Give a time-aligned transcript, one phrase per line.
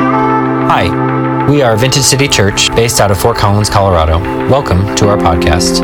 [0.00, 4.18] Hi, we are Vintage City Church based out of Fort Collins, Colorado.
[4.48, 5.82] Welcome to our podcast.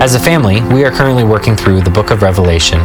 [0.00, 2.80] As a family, we are currently working through the book of Revelation.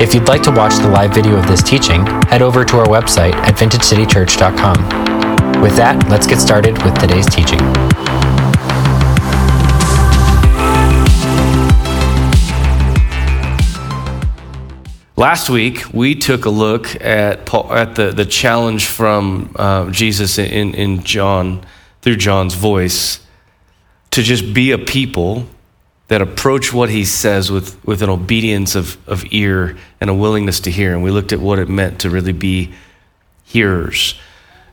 [0.00, 2.86] If you'd like to watch the live video of this teaching, head over to our
[2.86, 5.60] website at vintagecitychurch.com.
[5.60, 7.60] With that, let's get started with today's teaching.
[15.16, 20.38] Last week, we took a look at, Paul, at the, the challenge from uh, Jesus
[20.38, 21.66] in, in John,
[22.00, 23.20] through John's voice,
[24.12, 25.46] to just be a people
[26.08, 30.60] that approach what he says with, with an obedience of, of ear and a willingness
[30.60, 30.94] to hear.
[30.94, 32.72] And we looked at what it meant to really be
[33.44, 34.18] hearers.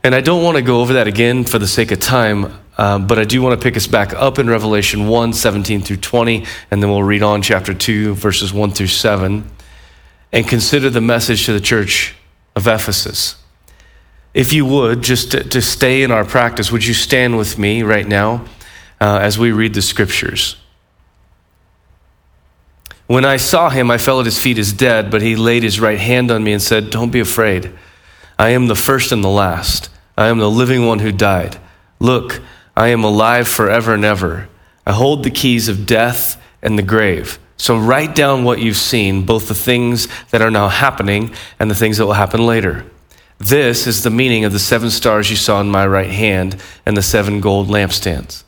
[0.02, 3.06] And I don't want to go over that again for the sake of time, um,
[3.06, 6.46] but I do want to pick us back up in Revelation 1 17 through 20,
[6.70, 9.44] and then we'll read on chapter 2, verses 1 through 7
[10.32, 12.14] and consider the message to the church
[12.54, 13.36] of Ephesus.
[14.32, 17.82] If you would, just to, to stay in our practice, would you stand with me
[17.82, 18.44] right now
[19.00, 20.56] uh, as we read the scriptures?
[23.08, 25.80] When I saw him, I fell at his feet as dead, but he laid his
[25.80, 27.72] right hand on me and said, Don't be afraid.
[28.38, 29.90] I am the first and the last.
[30.16, 31.58] I am the living one who died.
[31.98, 32.40] Look,
[32.76, 34.48] I am alive forever and ever.
[34.86, 37.40] I hold the keys of death and the grave.
[37.60, 41.74] So write down what you've seen, both the things that are now happening and the
[41.74, 42.86] things that will happen later.
[43.36, 46.96] This is the meaning of the seven stars you saw in my right hand and
[46.96, 48.44] the seven gold lampstands.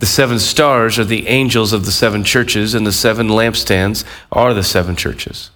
[0.00, 4.52] The seven stars are the angels of the seven churches, and the seven lampstands are
[4.52, 5.50] the seven churches.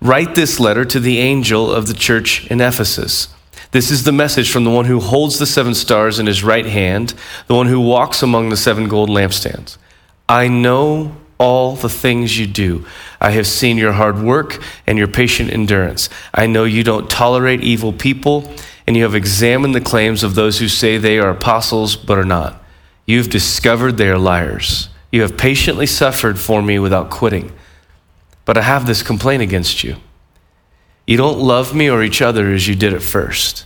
[0.00, 3.28] Write this letter to the angel of the church in Ephesus.
[3.70, 6.66] This is the message from the one who holds the seven stars in his right
[6.66, 7.14] hand,
[7.46, 9.78] the one who walks among the seven gold lampstands.
[10.28, 12.86] I know all the things you do.
[13.20, 16.08] I have seen your hard work and your patient endurance.
[16.32, 18.52] I know you don't tolerate evil people,
[18.86, 22.24] and you have examined the claims of those who say they are apostles but are
[22.24, 22.62] not.
[23.04, 24.88] You've discovered they are liars.
[25.12, 27.52] You have patiently suffered for me without quitting.
[28.44, 29.96] But I have this complaint against you.
[31.06, 33.64] You don't love me or each other as you did at first.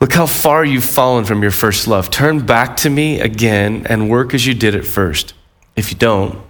[0.00, 2.10] Look how far you've fallen from your first love.
[2.10, 5.34] Turn back to me again and work as you did at first.
[5.76, 6.40] If you don't,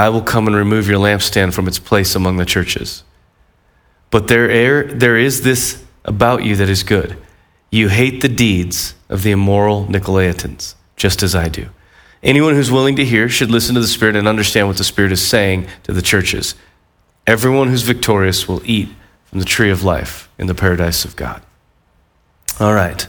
[0.00, 3.04] I will come and remove your lampstand from its place among the churches.
[4.08, 7.18] But there, there is this about you that is good.
[7.70, 11.68] You hate the deeds of the immoral Nicolaitans, just as I do.
[12.22, 15.12] Anyone who's willing to hear should listen to the Spirit and understand what the Spirit
[15.12, 16.54] is saying to the churches.
[17.26, 18.88] Everyone who's victorious will eat
[19.26, 21.42] from the tree of life in the paradise of God.
[22.58, 23.06] All right.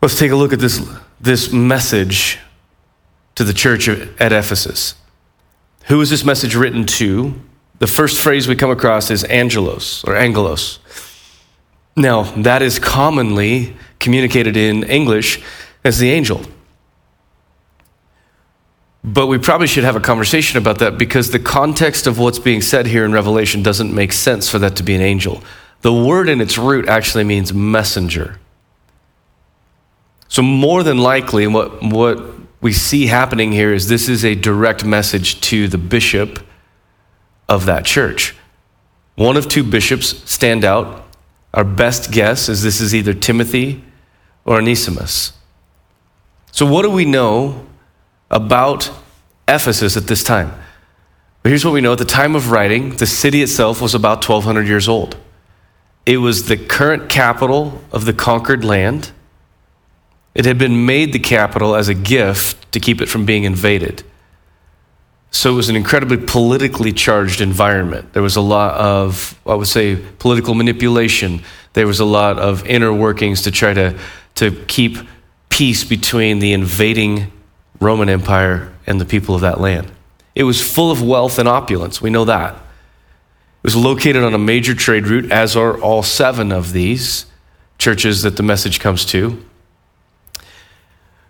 [0.00, 0.82] Let's take a look at this,
[1.20, 2.38] this message
[3.34, 4.94] to the church at Ephesus.
[5.86, 7.34] Who is this message written to?
[7.78, 10.78] The first phrase we come across is angelos or angelos.
[11.96, 15.42] Now, that is commonly communicated in English
[15.84, 16.42] as the angel.
[19.04, 22.62] But we probably should have a conversation about that because the context of what's being
[22.62, 25.42] said here in Revelation doesn't make sense for that to be an angel.
[25.82, 28.40] The word in its root actually means messenger.
[30.28, 32.18] So, more than likely, what, what
[32.64, 36.38] we see happening here is this is a direct message to the bishop
[37.46, 38.34] of that church.
[39.16, 41.06] One of two bishops stand out.
[41.52, 43.84] Our best guess is this is either Timothy
[44.46, 45.34] or Onesimus.
[46.52, 47.66] So, what do we know
[48.30, 48.90] about
[49.46, 50.48] Ephesus at this time?
[50.48, 54.26] Well, here's what we know at the time of writing, the city itself was about
[54.26, 55.18] 1,200 years old.
[56.06, 59.12] It was the current capital of the conquered land.
[60.34, 64.02] It had been made the capital as a gift to keep it from being invaded.
[65.30, 68.12] So it was an incredibly politically charged environment.
[68.12, 71.42] There was a lot of, I would say, political manipulation.
[71.72, 73.98] There was a lot of inner workings to try to,
[74.36, 74.96] to keep
[75.48, 77.32] peace between the invading
[77.80, 79.90] Roman Empire and the people of that land.
[80.34, 82.00] It was full of wealth and opulence.
[82.00, 82.54] We know that.
[82.54, 82.60] It
[83.62, 87.26] was located on a major trade route, as are all seven of these
[87.78, 89.44] churches that the message comes to.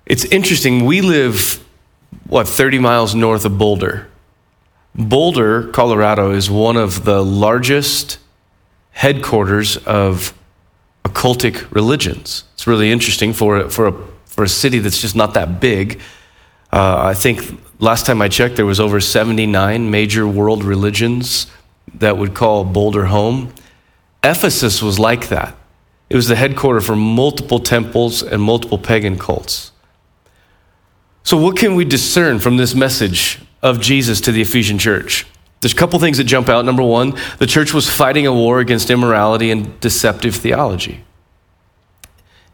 [0.07, 0.85] It's interesting.
[0.85, 1.65] We live,
[2.27, 4.09] what, 30 miles north of Boulder.
[4.95, 8.19] Boulder, Colorado, is one of the largest
[8.93, 10.35] headquarters of
[11.05, 12.45] occultic religions.
[12.55, 13.95] It's really interesting for, for, a,
[14.27, 16.01] for a city that's just not that big.
[16.71, 21.47] Uh, I think last time I checked, there was over 79 major world religions
[21.95, 23.55] that would call Boulder home.
[24.23, 25.57] Ephesus was like that.
[26.11, 29.73] It was the headquarters for multiple temples and multiple pagan cults.
[31.25, 35.27] So, what can we discern from this message of Jesus to the Ephesian church?
[35.61, 36.67] There's a couple things that jump out.
[36.67, 41.03] Number one, the church was fighting a war against immorality and deceptive theology.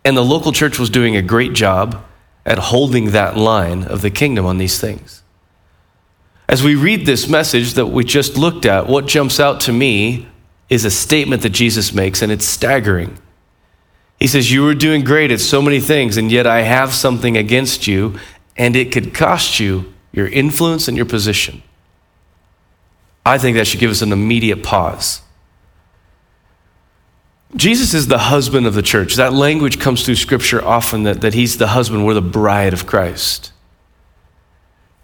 [0.05, 2.03] And the local church was doing a great job
[2.47, 5.23] at holding that line of the kingdom on these things.
[6.49, 10.29] As we read this message that we just looked at, what jumps out to me
[10.69, 13.19] is a statement that Jesus makes, and it's staggering.
[14.21, 17.37] He says, You were doing great at so many things, and yet I have something
[17.37, 18.19] against you,
[18.61, 21.63] and it could cost you your influence and your position.
[23.25, 25.23] I think that should give us an immediate pause.
[27.57, 29.15] Jesus is the husband of the church.
[29.15, 32.87] That language comes through scripture often that, that he's the husband, we're the bride of
[32.87, 33.51] Christ.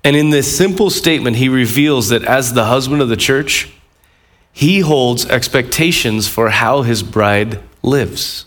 [0.05, 3.73] And in this simple statement, he reveals that as the husband of the church,
[4.53, 8.44] he holds expectations for how his bride lives,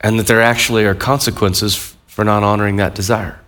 [0.00, 3.38] and that there actually are consequences for not honoring that desire.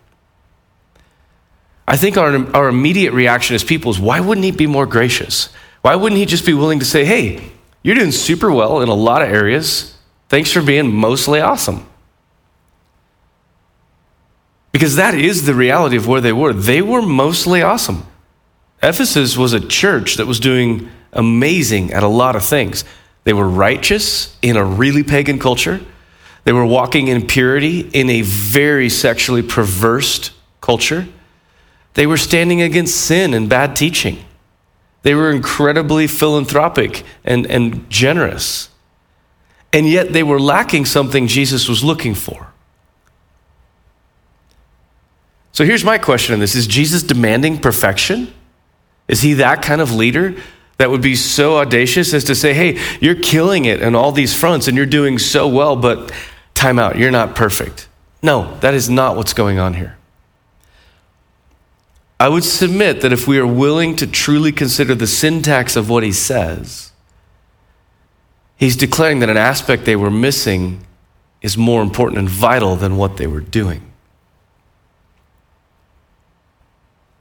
[1.87, 5.51] I think our, our immediate reaction as people is why wouldn't he be more gracious?
[5.83, 7.51] Why wouldn't he just be willing to say, hey,
[7.83, 9.95] you're doing super well in a lot of areas.
[10.31, 11.87] Thanks for being mostly awesome.
[14.73, 16.53] Because that is the reality of where they were.
[16.55, 18.07] They were mostly awesome.
[18.83, 22.85] Ephesus was a church that was doing amazing at a lot of things.
[23.25, 25.81] They were righteous in a really pagan culture.
[26.45, 31.07] They were walking in purity in a very sexually perverse culture.
[31.95, 34.25] They were standing against sin and bad teaching.
[35.03, 38.69] They were incredibly philanthropic and, and generous.
[39.73, 42.49] And yet they were lacking something Jesus was looking for.
[45.53, 48.33] So here's my question on this Is Jesus demanding perfection?
[49.07, 50.35] Is he that kind of leader
[50.79, 54.35] that would be so audacious as to say, hey, you're killing it on all these
[54.35, 56.11] fronts and you're doing so well, but
[56.55, 57.87] time out, you're not perfect?
[58.23, 59.97] No, that is not what's going on here.
[62.25, 66.03] I would submit that if we are willing to truly consider the syntax of what
[66.03, 66.91] he says,
[68.57, 70.87] he's declaring that an aspect they were missing
[71.43, 73.93] is more important and vital than what they were doing.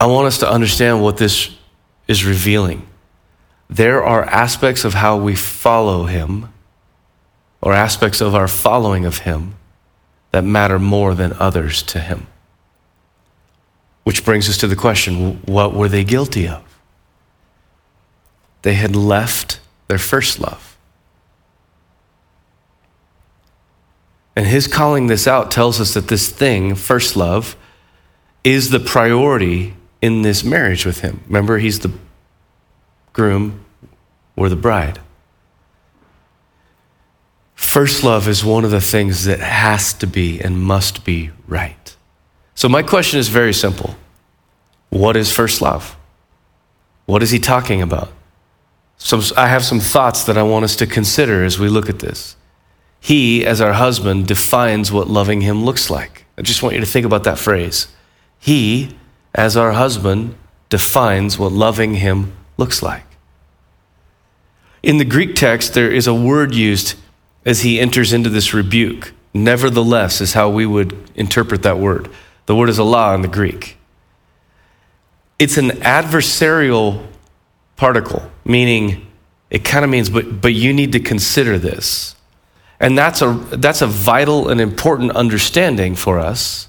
[0.00, 1.50] I want us to understand what this
[2.08, 2.86] is revealing.
[3.68, 6.48] There are aspects of how we follow him,
[7.60, 9.56] or aspects of our following of him,
[10.30, 12.26] that matter more than others to him.
[14.04, 16.62] Which brings us to the question what were they guilty of?
[18.62, 20.76] They had left their first love.
[24.36, 27.56] And his calling this out tells us that this thing, first love,
[28.42, 31.22] is the priority in this marriage with him.
[31.26, 31.92] Remember, he's the
[33.12, 33.64] groom,
[34.36, 35.00] we're the bride.
[37.54, 41.96] First love is one of the things that has to be and must be right.
[42.54, 43.96] So, my question is very simple
[44.90, 45.96] What is first love?
[47.06, 48.10] What is he talking about?
[49.36, 52.36] I have some thoughts that I want us to consider as we look at this.
[53.00, 56.24] He, as our husband, defines what loving him looks like.
[56.38, 57.88] I just want you to think about that phrase.
[58.38, 58.96] He,
[59.34, 60.36] as our husband,
[60.70, 63.04] defines what loving him looks like.
[64.82, 66.94] In the Greek text, there is a word used
[67.44, 69.12] as he enters into this rebuke.
[69.34, 72.08] Nevertheless, is how we would interpret that word.
[72.46, 73.76] The word is alla in the Greek.
[75.38, 77.06] It's an adversarial
[77.76, 79.06] particle, meaning
[79.50, 82.14] it kind of means, but, but you need to consider this.
[82.80, 86.68] And that's a, that's a vital and important understanding for us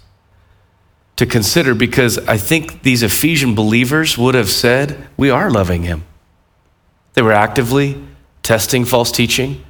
[1.16, 6.04] to consider because I think these Ephesian believers would have said, We are loving him.
[7.14, 8.02] They were actively
[8.44, 9.64] testing false teaching,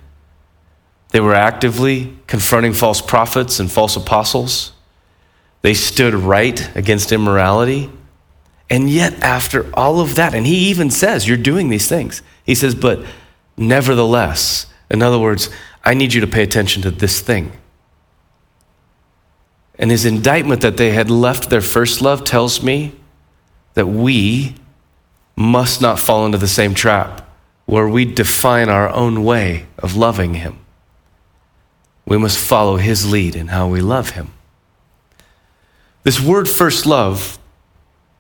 [1.12, 4.74] they were actively confronting false prophets and false apostles.
[5.66, 7.90] They stood right against immorality.
[8.70, 12.22] And yet, after all of that, and he even says, You're doing these things.
[12.44, 13.04] He says, But
[13.58, 15.50] nevertheless, in other words,
[15.84, 17.52] I need you to pay attention to this thing.
[19.80, 22.94] And his indictment that they had left their first love tells me
[23.74, 24.54] that we
[25.36, 27.28] must not fall into the same trap
[27.66, 30.60] where we define our own way of loving him.
[32.06, 34.32] We must follow his lead in how we love him.
[36.06, 37.40] This word first love,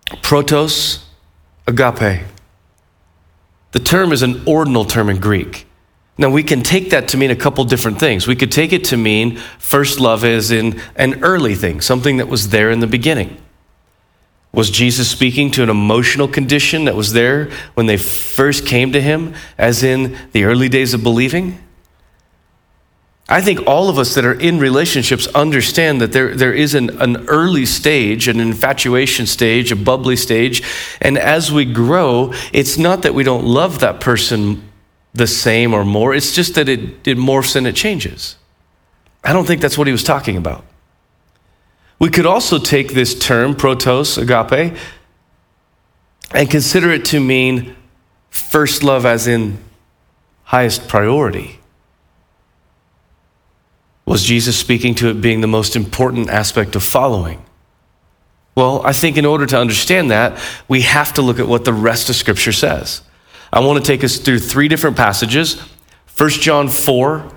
[0.07, 1.03] protos
[1.67, 2.25] agape,
[3.73, 5.67] the term is an ordinal term in Greek.
[6.17, 8.25] Now, we can take that to mean a couple different things.
[8.25, 12.27] We could take it to mean first love is in an early thing, something that
[12.27, 13.37] was there in the beginning.
[14.51, 19.01] Was Jesus speaking to an emotional condition that was there when they first came to
[19.01, 21.63] him, as in the early days of believing?
[23.27, 27.01] I think all of us that are in relationships understand that there, there is an,
[27.01, 30.61] an early stage, an infatuation stage, a bubbly stage.
[31.01, 34.69] And as we grow, it's not that we don't love that person
[35.15, 38.35] the same or more, it's just that it, it morphs and it changes.
[39.23, 40.65] I don't think that's what he was talking about.
[41.99, 44.77] We could also take this term, protos, agape,
[46.31, 47.77] and consider it to mean
[48.29, 49.57] first love as in
[50.43, 51.59] highest priority.
[54.05, 57.43] Was Jesus speaking to it being the most important aspect of following?
[58.53, 61.73] Well, I think in order to understand that, we have to look at what the
[61.73, 63.01] rest of Scripture says.
[63.51, 65.59] I want to take us through three different passages
[66.17, 67.29] 1 John 4,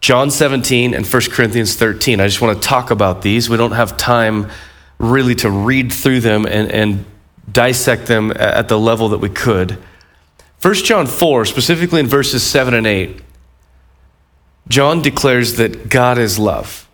[0.00, 2.18] John 17, and 1 Corinthians 13.
[2.18, 3.50] I just want to talk about these.
[3.50, 4.50] We don't have time
[4.98, 7.04] really to read through them and, and
[7.50, 9.76] dissect them at the level that we could.
[10.62, 13.20] 1 John 4, specifically in verses 7 and 8,
[14.68, 16.88] John declares that God is love.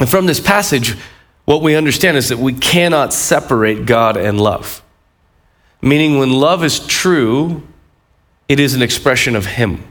[0.00, 0.96] And from this passage,
[1.44, 4.82] what we understand is that we cannot separate God and love.
[5.80, 7.62] Meaning, when love is true,
[8.48, 9.84] it is an expression of Him.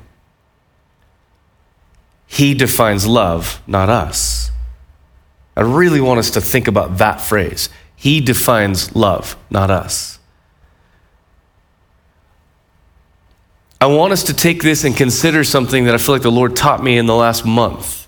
[2.28, 4.52] He defines love, not us.
[5.56, 7.70] I really want us to think about that phrase.
[7.96, 10.17] He defines love, not us.
[13.80, 16.56] I want us to take this and consider something that I feel like the Lord
[16.56, 18.08] taught me in the last month.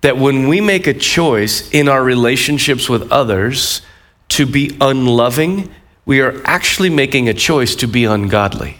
[0.00, 3.82] That when we make a choice in our relationships with others
[4.30, 5.70] to be unloving,
[6.06, 8.78] we are actually making a choice to be ungodly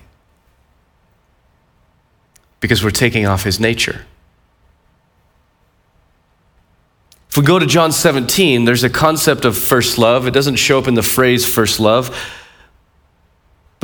[2.61, 4.07] because we're taking off his nature.
[7.29, 10.27] If we go to John 17, there's a concept of first love.
[10.27, 12.17] It doesn't show up in the phrase first love,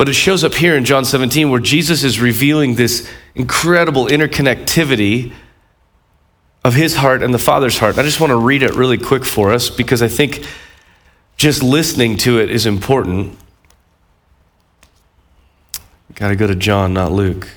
[0.01, 5.31] but it shows up here in John 17 where Jesus is revealing this incredible interconnectivity
[6.65, 7.99] of his heart and the Father's heart.
[7.99, 10.43] I just want to read it really quick for us because I think
[11.37, 13.37] just listening to it is important.
[16.15, 17.47] Got to go to John, not Luke.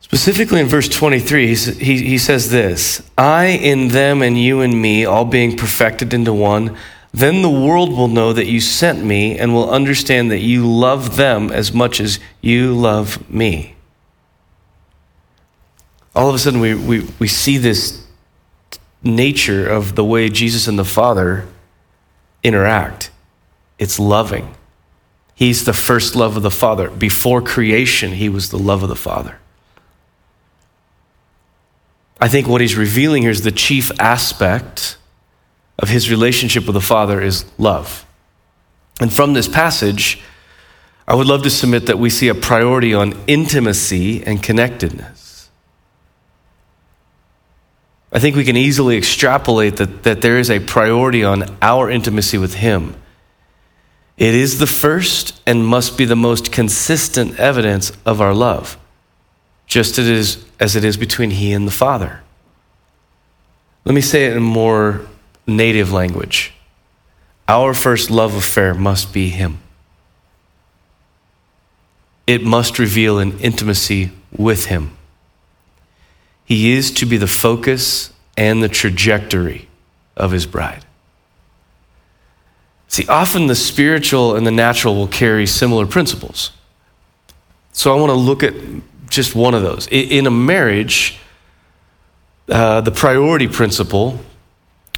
[0.00, 5.04] Specifically in verse 23, he, he, says this I in them and you in me,
[5.04, 6.76] all being perfected into one,
[7.12, 11.16] then the world will know that you sent me and will understand that you love
[11.16, 13.74] them as much as you love me.
[16.14, 18.04] All of a sudden, we, we, we see this
[19.02, 21.46] nature of the way Jesus and the Father
[22.42, 23.10] interact.
[23.78, 24.54] It's loving.
[25.34, 26.90] He's the first love of the Father.
[26.90, 29.38] Before creation, he was the love of the Father.
[32.20, 34.96] I think what he's revealing here is the chief aspect
[35.78, 38.06] of his relationship with the Father is love.
[39.00, 40.22] And from this passage,
[41.08, 45.50] I would love to submit that we see a priority on intimacy and connectedness.
[48.12, 52.38] I think we can easily extrapolate that, that there is a priority on our intimacy
[52.38, 52.94] with Him.
[54.18, 58.78] It is the first and must be the most consistent evidence of our love
[59.72, 62.20] just as it is, as it is between he and the Father.
[63.86, 65.06] Let me say it in more
[65.46, 66.52] native language.
[67.48, 69.58] Our first love affair must be him.
[72.26, 74.96] It must reveal an intimacy with him.
[76.44, 79.68] He is to be the focus and the trajectory
[80.16, 80.84] of his bride.
[82.88, 86.52] See, often the spiritual and the natural will carry similar principles.
[87.72, 88.54] So I want to look at
[89.08, 89.88] just one of those.
[89.88, 91.18] In a marriage,
[92.50, 94.20] uh, the priority principle,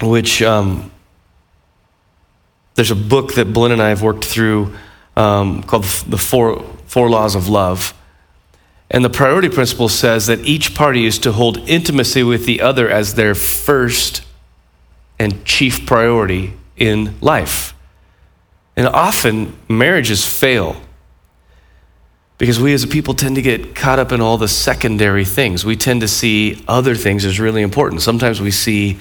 [0.02, 0.90] which um,
[2.74, 4.74] there's a book that Blinn and I have worked through
[5.16, 7.94] um, called The Four, Four Laws of Love.
[8.90, 12.88] And the priority principle says that each party is to hold intimacy with the other
[12.88, 14.22] as their first
[15.18, 17.74] and chief priority in life.
[18.76, 20.76] And often marriages fail
[22.38, 25.64] because we as a people tend to get caught up in all the secondary things.
[25.64, 28.02] We tend to see other things as really important.
[28.02, 28.98] Sometimes we see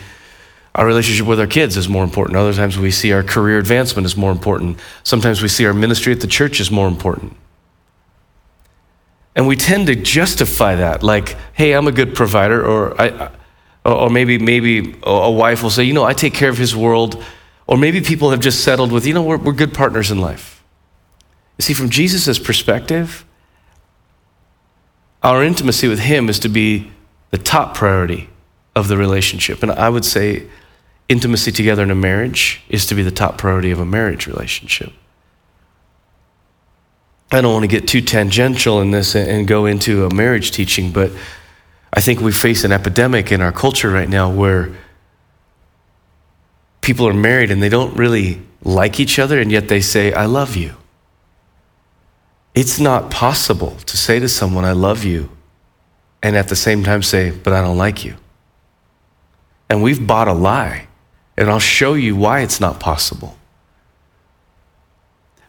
[0.75, 2.37] our relationship with our kids is more important.
[2.37, 4.79] Other times we see our career advancement is more important.
[5.03, 7.35] Sometimes we see our ministry at the church is more important.
[9.35, 13.31] And we tend to justify that, like, hey, I'm a good provider, or, I,
[13.85, 17.23] or maybe, maybe a wife will say, you know, I take care of his world.
[17.65, 20.63] Or maybe people have just settled with, you know, we're, we're good partners in life.
[21.57, 23.25] You see, from Jesus' perspective,
[25.21, 26.91] our intimacy with Him is to be
[27.31, 28.29] the top priority
[28.75, 29.63] of the relationship.
[29.63, 30.47] And I would say
[31.10, 34.91] intimacy together in a marriage is to be the top priority of a marriage relationship.
[37.31, 40.91] I don't want to get too tangential in this and go into a marriage teaching,
[40.91, 41.12] but
[41.91, 44.72] I think we face an epidemic in our culture right now where
[46.81, 50.25] people are married and they don't really like each other, and yet they say, I
[50.25, 50.75] love you.
[52.55, 55.29] It's not possible to say to someone, I love you,
[56.22, 58.15] and at the same time say, but I don't like you.
[59.69, 60.88] And we've bought a lie,
[61.37, 63.37] and I'll show you why it's not possible.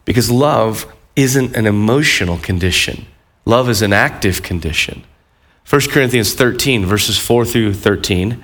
[0.03, 3.05] Because love isn't an emotional condition,
[3.45, 5.03] love is an active condition.
[5.67, 8.43] 1 Corinthians 13, verses 4 through 13.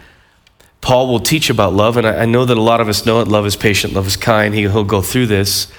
[0.82, 3.28] Paul will teach about love, and I know that a lot of us know it.
[3.28, 4.56] Love is patient, love is kind.
[4.56, 5.72] He, will go through this.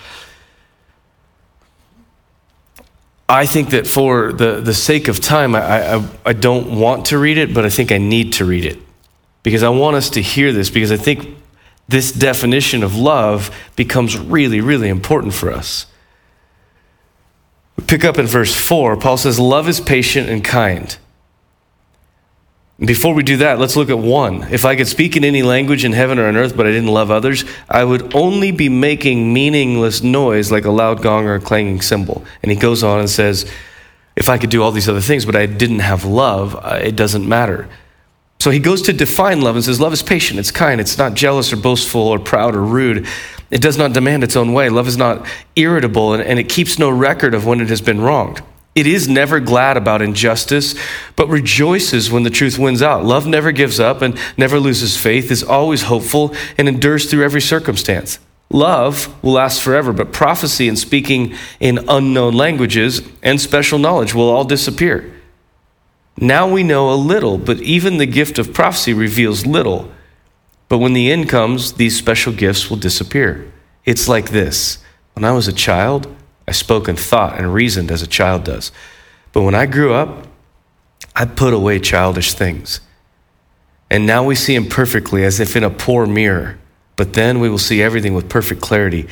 [3.28, 7.18] I think that for the, the sake of time, I, I, I don't want to
[7.18, 8.78] read it, but I think I need to read it
[9.42, 11.36] because I want us to hear this because I think
[11.88, 15.86] this definition of love becomes really, really important for us.
[17.76, 18.96] We pick up in verse 4.
[18.96, 20.96] Paul says, Love is patient and kind.
[22.84, 24.42] Before we do that, let's look at one.
[24.50, 26.88] If I could speak in any language in heaven or on earth, but I didn't
[26.88, 31.40] love others, I would only be making meaningless noise like a loud gong or a
[31.40, 32.24] clanging cymbal.
[32.42, 33.48] And he goes on and says,
[34.16, 36.96] If I could do all these other things, but I didn't have love, uh, it
[36.96, 37.68] doesn't matter.
[38.42, 41.14] So he goes to define love and says, Love is patient, it's kind, it's not
[41.14, 43.06] jealous or boastful or proud or rude.
[43.52, 44.68] It does not demand its own way.
[44.68, 48.00] Love is not irritable and, and it keeps no record of when it has been
[48.00, 48.42] wronged.
[48.74, 50.74] It is never glad about injustice,
[51.14, 53.04] but rejoices when the truth wins out.
[53.04, 57.40] Love never gives up and never loses faith, is always hopeful, and endures through every
[57.40, 58.18] circumstance.
[58.50, 64.28] Love will last forever, but prophecy and speaking in unknown languages and special knowledge will
[64.28, 65.21] all disappear.
[66.16, 69.90] Now we know a little, but even the gift of prophecy reveals little.
[70.68, 73.50] But when the end comes, these special gifts will disappear.
[73.84, 74.78] It's like this
[75.14, 76.14] When I was a child,
[76.46, 78.72] I spoke and thought and reasoned as a child does.
[79.32, 80.26] But when I grew up,
[81.14, 82.80] I put away childish things.
[83.90, 86.58] And now we see him perfectly as if in a poor mirror.
[86.96, 89.08] But then we will see everything with perfect clarity.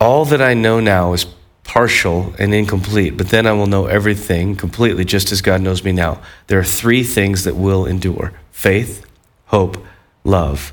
[0.00, 1.26] All that I know now is
[1.66, 5.92] partial and incomplete, but then I will know everything completely, just as God knows me
[5.92, 6.22] now.
[6.46, 9.04] There are three things that will endure faith,
[9.46, 9.84] hope,
[10.24, 10.72] love.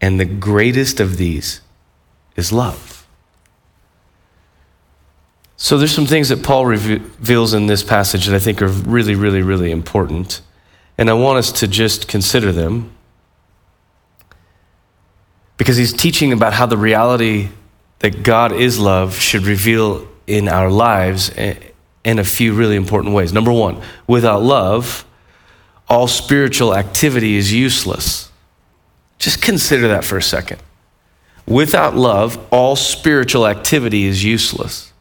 [0.00, 1.60] And the greatest of these
[2.34, 3.06] is love.
[5.56, 9.14] So there's some things that Paul reveals in this passage that I think are really,
[9.14, 10.42] really, really important.
[10.98, 12.90] And I want us to just consider them
[15.56, 17.48] because he's teaching about how the reality
[18.00, 23.32] that God is love should reveal in our lives in a few really important ways.
[23.32, 25.04] Number one, without love,
[25.88, 28.30] all spiritual activity is useless.
[29.18, 30.60] Just consider that for a second.
[31.46, 34.92] Without love, all spiritual activity is useless.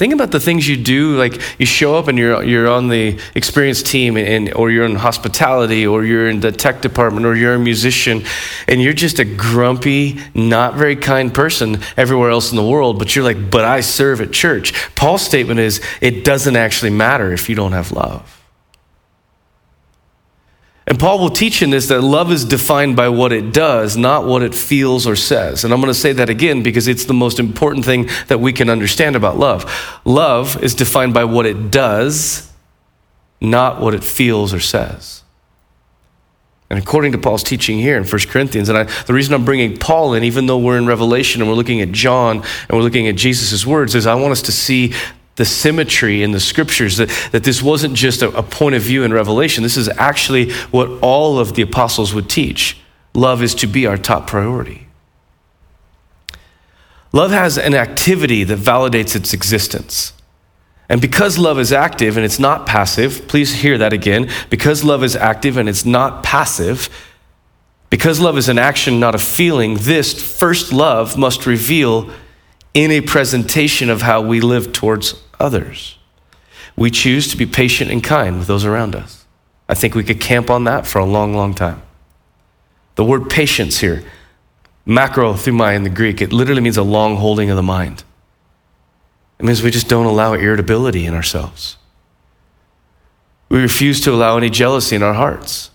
[0.00, 3.20] Think about the things you do, like you show up and you're, you're on the
[3.34, 7.52] experience team, and, or you're in hospitality, or you're in the tech department, or you're
[7.52, 8.22] a musician,
[8.66, 13.14] and you're just a grumpy, not very kind person everywhere else in the world, but
[13.14, 14.72] you're like, but I serve at church.
[14.94, 18.39] Paul's statement is, it doesn't actually matter if you don't have love.
[20.90, 24.26] And Paul will teach in this that love is defined by what it does, not
[24.26, 25.62] what it feels or says.
[25.62, 28.52] And I'm going to say that again because it's the most important thing that we
[28.52, 30.00] can understand about love.
[30.04, 32.52] Love is defined by what it does,
[33.40, 35.22] not what it feels or says.
[36.68, 39.76] And according to Paul's teaching here in 1 Corinthians, and I, the reason I'm bringing
[39.76, 43.06] Paul in, even though we're in Revelation and we're looking at John and we're looking
[43.06, 44.92] at Jesus' words, is I want us to see
[45.40, 49.04] the symmetry in the scriptures, that, that this wasn't just a, a point of view
[49.04, 49.62] in Revelation.
[49.62, 52.76] This is actually what all of the apostles would teach.
[53.14, 54.86] Love is to be our top priority.
[57.12, 60.12] Love has an activity that validates its existence.
[60.90, 64.28] And because love is active and it's not passive, please hear that again.
[64.50, 66.90] Because love is active and it's not passive,
[67.88, 72.10] because love is an action, not a feeling, this first love must reveal
[72.74, 75.98] in a presentation of how we live towards others.
[76.76, 79.26] We choose to be patient and kind with those around us.
[79.68, 81.82] I think we could camp on that for a long, long time.
[82.96, 84.02] The word patience here,
[84.86, 88.04] macrothumai in the Greek, it literally means a long holding of the mind.
[89.38, 91.76] It means we just don't allow irritability in ourselves.
[93.48, 95.70] We refuse to allow any jealousy in our hearts.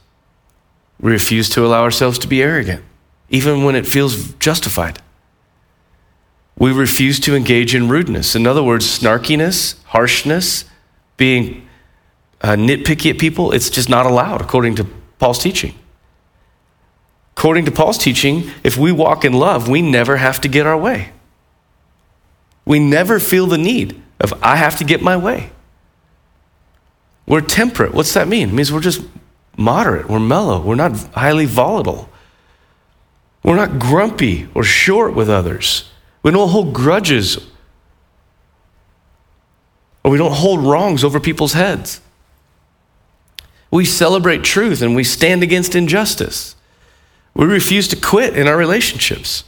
[0.99, 2.83] We refuse to allow ourselves to be arrogant,
[3.29, 5.01] even when it feels justified.
[6.57, 8.35] We refuse to engage in rudeness.
[8.35, 10.65] In other words, snarkiness, harshness,
[11.17, 11.67] being
[12.41, 14.87] uh, nitpicky at people, it's just not allowed according to
[15.19, 15.75] Paul's teaching.
[17.37, 20.77] According to Paul's teaching, if we walk in love, we never have to get our
[20.77, 21.11] way.
[22.65, 25.51] We never feel the need of, I have to get my way.
[27.27, 27.93] We're temperate.
[27.93, 28.49] What's that mean?
[28.49, 29.01] It means we're just
[29.57, 32.09] moderate, we're mellow, we're not highly volatile.
[33.43, 35.89] We're not grumpy or short with others.
[36.25, 37.37] We don't hold grudges
[40.03, 42.01] or we don't hold wrongs over people's heads.
[43.69, 46.55] We celebrate truth and we stand against injustice.
[47.35, 49.43] We refuse to quit in our relationships.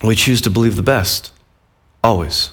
[0.00, 1.32] We choose to believe the best,
[2.04, 2.52] always.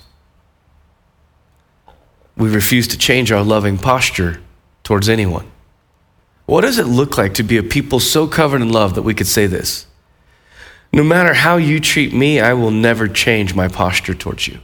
[2.35, 4.41] We refuse to change our loving posture
[4.83, 5.51] towards anyone.
[6.51, 9.13] What does it look like to be a people so covered in love that we
[9.13, 9.85] could say this?
[10.91, 14.59] No matter how you treat me, I will never change my posture towards you.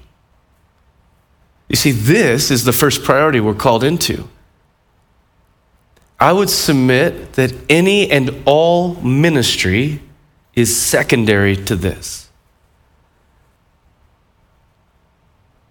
[1.70, 4.28] You see, this is the first priority we're called into.
[6.20, 10.02] I would submit that any and all ministry
[10.56, 12.30] is secondary to this.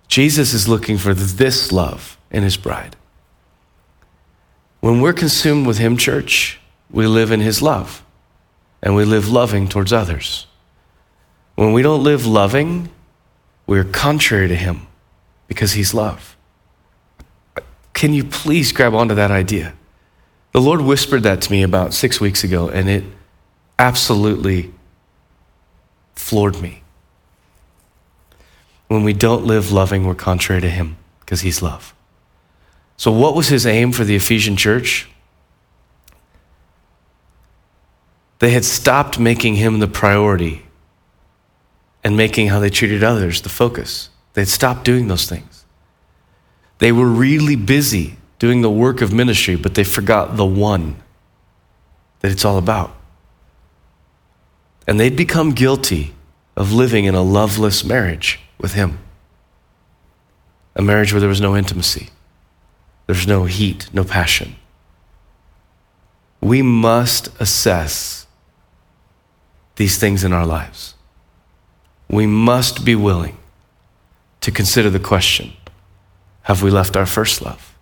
[0.08, 2.96] Jesus is looking for this love in his bride.
[4.86, 6.60] When we're consumed with him, church,
[6.92, 8.04] we live in his love
[8.80, 10.46] and we live loving towards others.
[11.56, 12.90] When we don't live loving,
[13.66, 14.86] we're contrary to him
[15.48, 16.36] because he's love.
[17.94, 19.74] Can you please grab onto that idea?
[20.52, 23.02] The Lord whispered that to me about six weeks ago, and it
[23.80, 24.72] absolutely
[26.14, 26.84] floored me.
[28.86, 31.92] When we don't live loving, we're contrary to him because he's love.
[32.96, 35.08] So, what was his aim for the Ephesian church?
[38.38, 40.66] They had stopped making him the priority
[42.04, 44.10] and making how they treated others the focus.
[44.34, 45.64] They'd stopped doing those things.
[46.78, 50.96] They were really busy doing the work of ministry, but they forgot the one
[52.20, 52.94] that it's all about.
[54.86, 56.14] And they'd become guilty
[56.56, 58.98] of living in a loveless marriage with him.
[60.74, 62.10] A marriage where there was no intimacy,
[63.06, 64.56] there's no heat, no passion.
[66.40, 68.26] We must assess
[69.76, 70.94] these things in our lives.
[72.08, 73.36] We must be willing
[74.40, 75.52] to consider the question
[76.42, 77.74] Have we left our first love?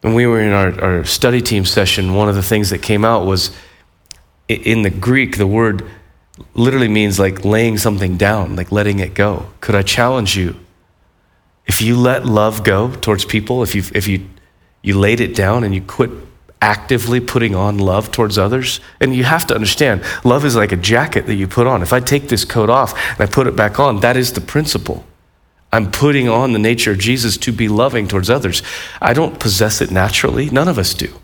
[0.00, 3.04] When we were in our, our study team session, one of the things that came
[3.04, 3.50] out was
[4.48, 5.84] in the Greek, the word
[6.54, 9.50] literally means like laying something down, like letting it go.
[9.60, 10.56] Could I challenge you?
[11.70, 14.28] If you let love go towards people, if you, if you,
[14.82, 16.10] you laid it down and you quit
[16.60, 18.80] actively putting on love towards others.
[18.98, 21.80] And you have to understand, love is like a jacket that you put on.
[21.80, 24.40] If I take this coat off and I put it back on, that is the
[24.40, 25.06] principle.
[25.72, 28.64] I'm putting on the nature of Jesus to be loving towards others.
[29.00, 30.50] I don't possess it naturally.
[30.50, 31.20] None of us do.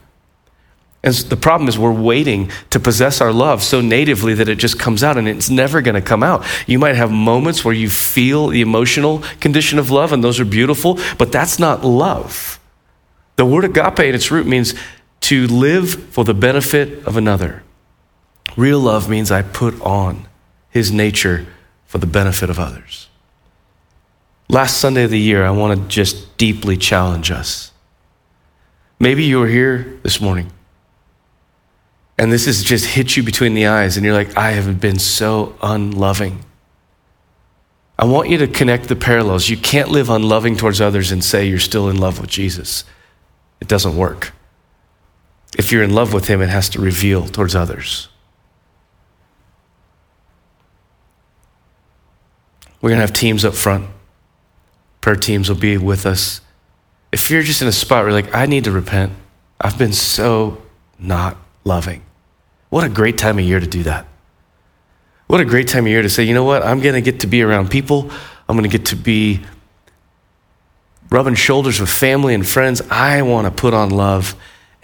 [1.06, 4.76] And the problem is, we're waiting to possess our love so natively that it just
[4.76, 6.44] comes out and it's never going to come out.
[6.66, 10.44] You might have moments where you feel the emotional condition of love, and those are
[10.44, 12.58] beautiful, but that's not love.
[13.36, 14.74] The word agape at its root means
[15.20, 17.62] to live for the benefit of another.
[18.56, 20.26] Real love means I put on
[20.70, 21.46] his nature
[21.86, 23.08] for the benefit of others.
[24.48, 27.70] Last Sunday of the year, I want to just deeply challenge us.
[28.98, 30.50] Maybe you were here this morning
[32.18, 34.98] and this has just hit you between the eyes, and you're like, I have been
[34.98, 36.44] so unloving.
[37.98, 39.48] I want you to connect the parallels.
[39.48, 42.84] You can't live unloving towards others and say you're still in love with Jesus.
[43.60, 44.32] It doesn't work
[45.56, 48.08] if you're in love with Him, it has to reveal towards others.
[52.80, 53.88] We're going to have teams up front.
[55.00, 56.40] Prayer teams will be with us.
[57.10, 59.12] If you're just in a spot where you're like, I need to repent,
[59.60, 60.60] I've been so
[60.98, 62.02] not loving.
[62.68, 64.06] What a great time of year to do that.
[65.26, 66.62] What a great time of year to say, you know what?
[66.62, 68.10] I'm going to get to be around people.
[68.48, 69.40] I'm going to get to be
[71.10, 72.82] rubbing shoulders with family and friends.
[72.90, 74.34] I want to put on love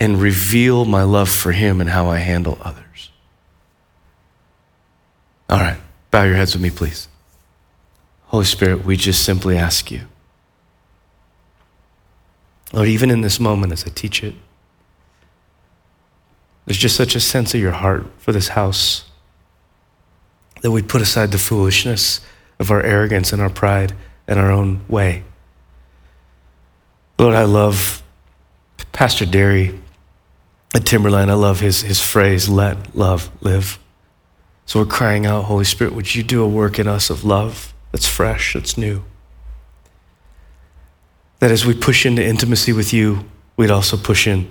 [0.01, 3.11] and reveal my love for Him and how I handle others.
[5.49, 5.79] All right,
[6.11, 7.09] bow your heads with me, please.
[8.27, 10.03] Holy Spirit, we just simply ask you.
[12.73, 14.35] Lord, even in this moment as I teach it,
[16.67, 19.05] there's just such a sense of your heart for this house
[20.61, 22.21] that we put aside the foolishness
[22.59, 23.95] of our arrogance and our pride
[24.29, 25.25] and our own way.
[27.19, 28.03] Lord, I love
[28.93, 29.79] Pastor Dary
[30.75, 33.79] at Timberline, I love his, his phrase, let love live.
[34.65, 37.75] So we're crying out, Holy Spirit, would you do a work in us of love
[37.91, 39.05] that's fresh, that's new?
[41.41, 44.51] That as we push into intimacy with you, we'd also push in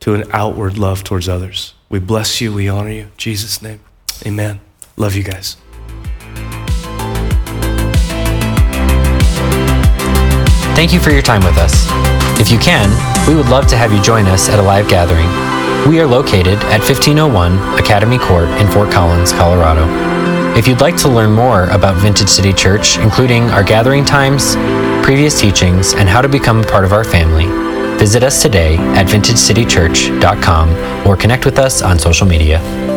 [0.00, 1.74] to an outward love towards others.
[1.88, 2.52] We bless you.
[2.52, 3.02] We honor you.
[3.02, 3.80] In Jesus' name.
[4.26, 4.60] Amen.
[4.96, 5.56] Love you guys.
[10.74, 11.88] Thank you for your time with us.
[12.40, 12.88] If you can,
[13.26, 15.26] we would love to have you join us at a live gathering.
[15.90, 19.86] We are located at 1501 Academy Court in Fort Collins, Colorado.
[20.56, 24.54] If you'd like to learn more about Vintage City Church, including our gathering times,
[25.04, 27.46] previous teachings, and how to become a part of our family,
[27.98, 32.87] Visit us today at vintagecitychurch.com or connect with us on social media.